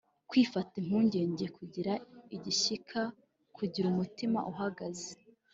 [0.29, 1.93] kwifata impungenge: kugira
[2.35, 3.01] igishyika,
[3.55, 5.11] kugira umutima uhagaze